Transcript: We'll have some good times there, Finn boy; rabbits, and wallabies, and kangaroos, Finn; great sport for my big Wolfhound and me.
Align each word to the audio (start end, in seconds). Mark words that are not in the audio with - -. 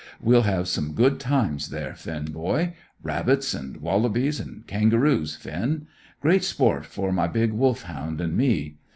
We'll 0.19 0.41
have 0.41 0.67
some 0.67 0.93
good 0.93 1.19
times 1.19 1.69
there, 1.69 1.93
Finn 1.93 2.25
boy; 2.31 2.73
rabbits, 3.03 3.53
and 3.53 3.77
wallabies, 3.77 4.39
and 4.39 4.65
kangaroos, 4.65 5.35
Finn; 5.35 5.85
great 6.21 6.43
sport 6.43 6.87
for 6.87 7.11
my 7.11 7.27
big 7.27 7.53
Wolfhound 7.53 8.19
and 8.19 8.35
me. 8.35 8.79